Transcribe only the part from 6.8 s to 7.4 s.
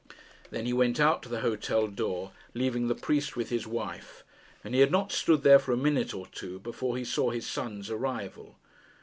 he saw